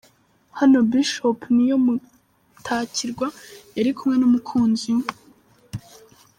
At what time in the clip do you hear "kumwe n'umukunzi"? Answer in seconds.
3.97-4.89